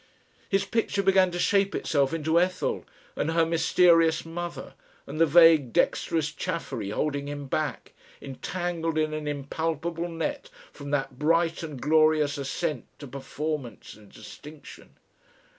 [0.49, 4.73] His picture began to shape itself into Ethel, and her mysterious mother,
[5.05, 11.19] and the vague dexterous Chaffery holding him back, entangled in an impalpable net from that
[11.19, 14.95] bright and glorious ascent to performance and distinction.